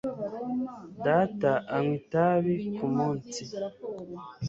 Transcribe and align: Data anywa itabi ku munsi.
Data 1.05 1.51
anywa 1.75 1.95
itabi 2.01 2.53
ku 2.75 2.85
munsi. 2.95 3.39